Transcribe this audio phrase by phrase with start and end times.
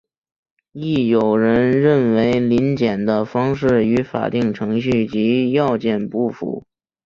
[0.71, 6.65] 亦有人认为临检的方式与法定程序及要件不符。